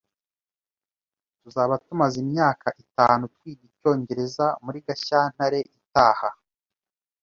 [1.41, 6.29] Tuzaba tumaze imyaka itanu twiga icyongereza muri Gashyantare itaha.